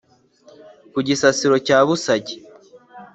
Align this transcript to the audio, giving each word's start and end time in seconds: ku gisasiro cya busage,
ku 0.91 0.99
gisasiro 1.07 1.55
cya 1.67 1.77
busage, 1.87 2.35